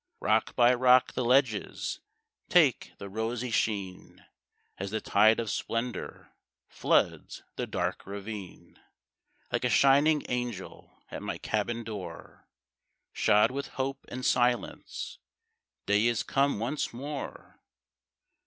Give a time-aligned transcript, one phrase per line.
[0.19, 1.99] Rock by rock the ledges
[2.49, 4.25] Take the rosy sheen,
[4.79, 6.31] As the tide of splendor
[6.67, 8.79] Floods the dark ravine.
[9.51, 12.47] Like a shining angel At my cabin door,
[13.13, 15.19] Shod with hope and silence,
[15.85, 17.59] Day is come once more.